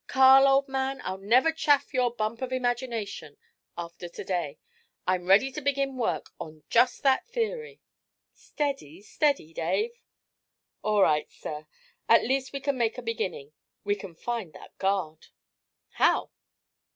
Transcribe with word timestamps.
'Carl, 0.07 0.47
old 0.47 0.67
man, 0.67 0.99
I'll 1.03 1.19
never 1.19 1.51
chaff 1.51 1.93
your 1.93 2.09
"bump 2.09 2.41
of 2.41 2.51
imagination," 2.51 3.37
after 3.77 4.09
to 4.09 4.23
day. 4.23 4.57
I'm 5.05 5.27
ready 5.27 5.51
to 5.51 5.61
begin 5.61 5.95
work 5.95 6.31
on 6.39 6.63
just 6.71 7.03
that 7.03 7.27
theory.' 7.27 7.81
'Steady, 8.33 9.03
steady, 9.03 9.53
Dave.' 9.53 10.01
'All 10.81 11.03
right, 11.03 11.31
sir; 11.31 11.67
at 12.09 12.23
least 12.25 12.51
we 12.51 12.59
can 12.59 12.79
make 12.79 12.97
a 12.97 13.03
beginning 13.03 13.53
we 13.83 13.93
can 13.93 14.15
find 14.15 14.53
that 14.53 14.75
guard.' 14.79 15.27
'How?' 15.89 16.31